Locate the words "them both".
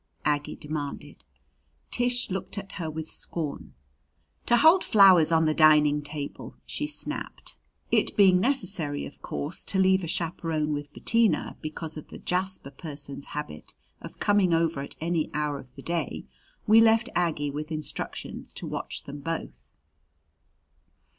19.03-19.67